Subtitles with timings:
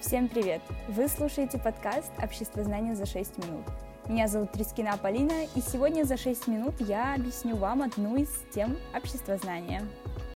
[0.00, 0.62] Всем привет!
[0.86, 3.64] Вы слушаете подкаст «Общество знания за 6 минут».
[4.06, 8.76] Меня зовут Трискина Полина, и сегодня за 6 минут я объясню вам одну из тем
[8.94, 9.82] общества знания.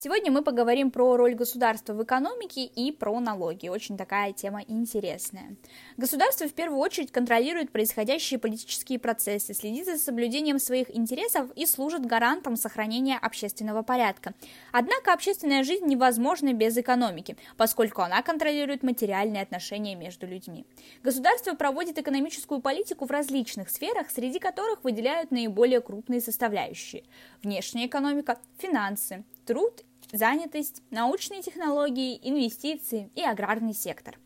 [0.02, 3.68] Сегодня мы поговорим про роль государства в экономике и про налоги.
[3.68, 5.56] Очень такая тема интересная.
[5.98, 12.06] Государство в первую очередь контролирует происходящие политические процессы, следит за соблюдением своих интересов и служит
[12.06, 14.33] гарантом сохранения общественного порядка.
[14.72, 20.64] Однако общественная жизнь невозможна без экономики, поскольку она контролирует материальные отношения между людьми.
[21.02, 27.05] Государство проводит экономическую политику в различных сферах, среди которых выделяют наиболее крупные составляющие.
[27.42, 34.19] Внешняя экономика, финансы, труд занятость, научные технологии, инвестиции и аграрный сектор.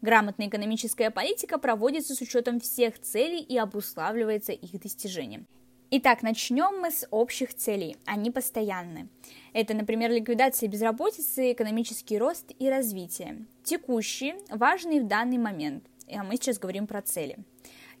[0.00, 5.46] Грамотная экономическая политика проводится с учетом всех целей и обуславливается их достижением.
[5.90, 7.96] Итак, начнем мы с общих целей.
[8.06, 9.08] Они постоянны.
[9.52, 13.44] Это, например, ликвидация безработицы, экономический рост и развитие.
[13.62, 15.84] Текущие, важные в данный момент.
[16.10, 17.38] А мы сейчас говорим про цели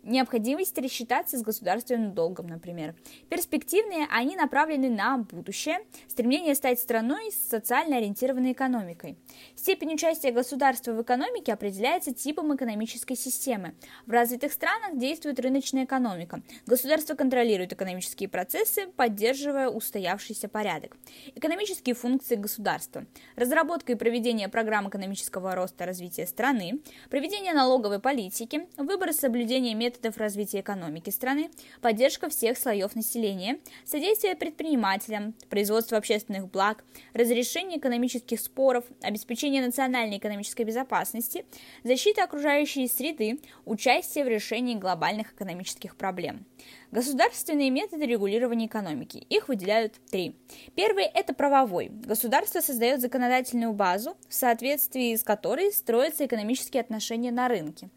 [0.02, 2.94] необходимость рассчитаться с государственным долгом, например.
[3.28, 9.16] Перспективные, они направлены на будущее, стремление стать страной с социально ориентированной экономикой.
[9.54, 13.74] Степень участия государства в экономике определяется типом экономической системы.
[14.06, 16.42] В развитых странах действует рыночная экономика.
[16.66, 20.96] Государство контролирует экономические процессы, поддерживая устоявшийся порядок.
[21.34, 23.06] Экономические функции государства.
[23.36, 29.91] Разработка и проведение программ экономического роста развития страны, проведение налоговой политики, выбор и соблюдение методов
[29.92, 38.40] методов развития экономики страны, поддержка всех слоев населения, содействие предпринимателям, производство общественных благ, разрешение экономических
[38.40, 41.44] споров, обеспечение национальной экономической безопасности,
[41.84, 46.46] защита окружающей среды, участие в решении глобальных экономических проблем.
[46.90, 49.26] Государственные методы регулирования экономики.
[49.28, 50.36] Их выделяют три.
[50.74, 51.88] Первый– это правовой.
[51.90, 57.90] Государство создает законодательную базу, в соответствии с которой строятся экономические отношения на рынке.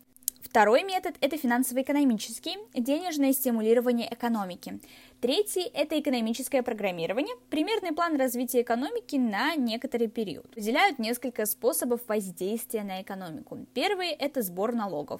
[0.46, 4.80] Второй метод– это финансово-экономический, денежное стимулирование экономики.
[5.20, 10.46] Третий– это экономическое программирование, примерный план развития экономики на некоторый период.
[10.56, 13.66] Выделяют несколько способов воздействия на экономику.
[13.74, 15.20] Первый– это сбор налогов.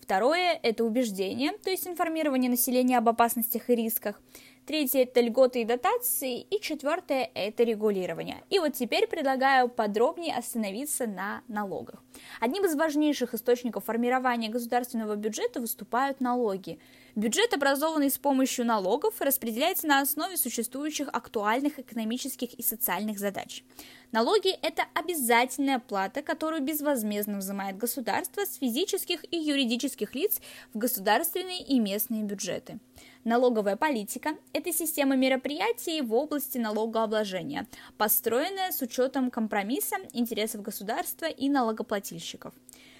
[0.00, 4.20] Второе– это убеждение, то есть информирование населения об опасностях и рисках.
[4.66, 6.40] Третье– это льготы и дотации.
[6.40, 8.42] И четвертое– это регулирование.
[8.48, 12.02] И вот теперь предлагаю подробнее остановиться на налогах.
[12.40, 16.78] Одним из важнейших источников формирования государственного бюджета выступают налоги.
[17.16, 23.62] Бюджет, образованный с помощью налогов, распределяется на основе существующих актуальных экономических и социальных задач.
[24.10, 30.40] Налоги– это обязательная плата, которую безвозмездно взимает государство с физических и юридических лиц
[30.72, 32.80] в государственные и местные бюджеты.
[33.22, 41.48] Налоговая политика– это система мероприятий в области налогообложения, построенная с учетом компромисса интересов государства и
[41.48, 42.54] налогоплательщиков.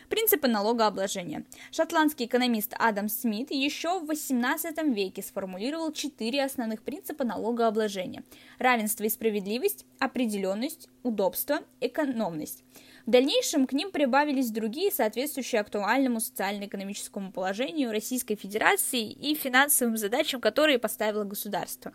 [0.08, 1.44] Принципы налогообложения.
[1.70, 8.24] Шотландский экономист Адам Смит еще в XVIII веке сформулировал четыре основных принципа налогообложения.
[8.58, 12.64] Равенство и справедливость, определенность, удобство, экономность.
[13.06, 20.40] В дальнейшем к ним прибавились другие, соответствующие актуальному социально-экономическому положению Российской Федерации и финансовым задачам,
[20.40, 21.92] которые поставило государство.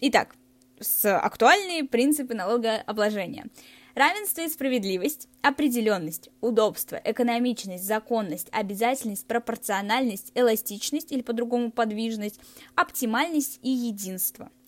[0.00, 0.34] Итак,
[0.80, 3.46] с актуальные принципы налогообложения.
[3.94, 12.40] Равенство и справедливость, определенность, удобство, экономичность, законность, обязательность, пропорциональность, эластичность или по-другому подвижность,
[12.74, 14.50] оптимальность и единство–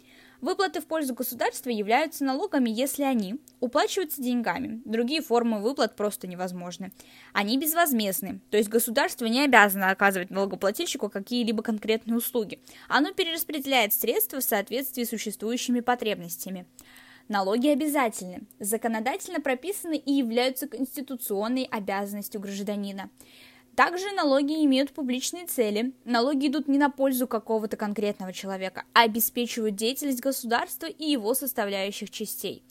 [0.44, 4.82] Выплаты в пользу государства являются налогами, если они уплачиваются деньгами.
[4.84, 6.92] Другие формы выплат просто невозможны.
[7.32, 12.60] Они безвозмездны, то есть государство не обязано оказывать налогоплательщику какие-либо конкретные услуги.
[12.88, 16.66] Оно перераспределяет средства в соответствии с существующими потребностями.
[17.28, 23.10] Налоги обязательны, законодательно прописаны и являются конституционной обязанностью гражданина.
[23.74, 25.94] Также налоги имеют публичные цели.
[26.04, 32.10] Налоги идут не на пользу какого-то конкретного человека, а обеспечивают деятельность государства и его составляющих
[32.10, 32.62] частей.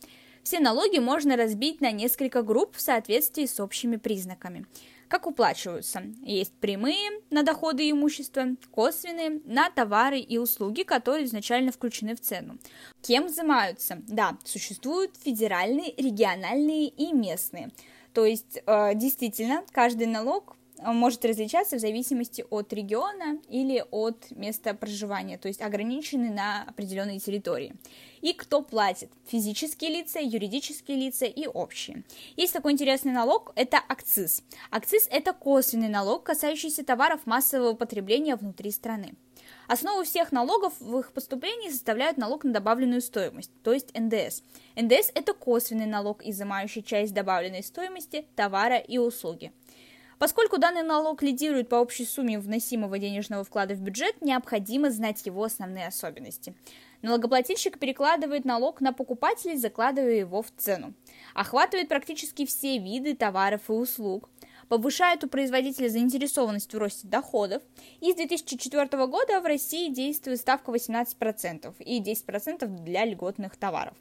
[0.44, 4.66] Все налоги можно разбить на несколько групп в соответствии с общими признаками.
[5.14, 6.02] Как уплачиваются?
[6.24, 12.20] Есть прямые на доходы и имущество, косвенные на товары и услуги, которые изначально включены в
[12.20, 12.58] цену.
[13.04, 14.02] Кем взимаются?
[14.08, 17.70] Да, существуют федеральные, региональные и местные.
[18.12, 24.74] То есть, э, действительно, каждый налог может различаться в зависимости от региона или от места
[24.74, 27.76] проживания, то есть ограничены на определенной территории.
[28.22, 29.12] И кто платит?
[29.28, 32.04] Физические лица, юридические лица и общие.
[32.36, 34.44] Есть такой интересный налог, это акциз.
[34.72, 39.14] Акциз– это косвенный налог, касающийся товаров массового потребления внутри страны.
[39.68, 44.44] Основу всех налогов в их поступлении составляют налог на добавленную стоимость, то есть НДС.
[44.76, 49.54] НДС– это косвенный налог, изымающий часть добавленной стоимости товара и услуги.
[50.24, 55.44] Поскольку данный налог лидирует по общей сумме вносимого денежного вклада в бюджет, необходимо знать его
[55.44, 56.56] основные особенности.
[57.02, 60.94] Налогоплательщик перекладывает налог на покупателей, закладывая его в цену.
[61.34, 64.30] Охватывает практически все виды товаров и услуг.
[64.70, 67.62] Повышает у производителя заинтересованность в росте доходов.
[68.00, 73.98] И с 2004 года в России действует ставка 18% и 10% для льготных товаров.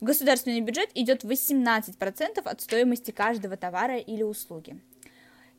[0.00, 4.80] В государственный бюджет идет 18% от стоимости каждого товара или услуги.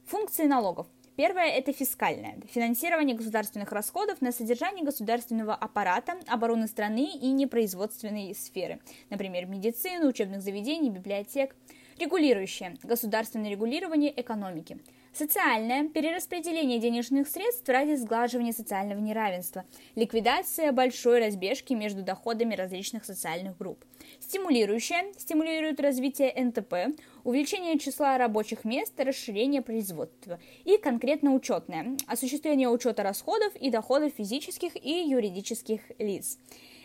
[0.08, 0.88] Функции налогов.
[1.18, 2.40] Первое– это фискальное.
[2.50, 10.42] Финансирование государственных расходов на содержание государственного аппарата, обороны страны и непроизводственной сферы, например, медицины, учебных
[10.42, 11.58] заведений, библиотек.
[12.00, 14.78] Регулирующее– государственное регулирование экономики.
[15.14, 19.66] Социальное– перераспределение денежных средств ради сглаживания социального неравенства,
[19.96, 23.84] ликвидация большой разбежки между доходами различных социальных групп.
[24.20, 30.40] Стимулирующее– стимулирует развитие НТП, увеличение числа рабочих мест, расширение производства.
[30.66, 36.38] И конкретно учетное– осуществление учета расходов и доходов физических и юридических лиц.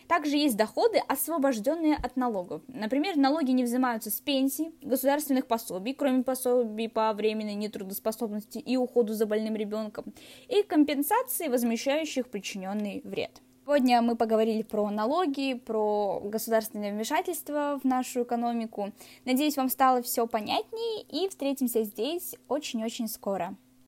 [0.09, 2.63] Также есть доходы, освобожденные от налогов.
[2.69, 9.15] Например, налоги не взимаются с пенсий, государственных пособий, кроме пособий по временной нетрудоспособности и уходу
[9.15, 10.13] за больным ребенком,
[10.49, 13.43] и компенсации, возмещающих причиненный вред.
[13.65, 18.91] Сегодня мы поговорили про налоги, про государственное вмешательство в нашу экономику.
[19.25, 23.57] Надеюсь, вам стало все понятнее, и встретимся здесь очень-очень скоро.